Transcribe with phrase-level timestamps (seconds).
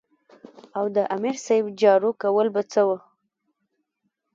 [0.77, 3.03] او د امیر صېب جارو کول به څۀ وو ـ